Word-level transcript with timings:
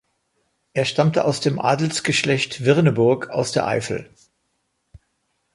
Er 0.73 0.85
stammte 0.85 1.25
aus 1.25 1.41
dem 1.41 1.59
Adelsgeschlecht 1.59 2.65
Virneburg 2.65 3.29
aus 3.29 3.51
der 3.51 3.67
Eifel. 3.67 4.09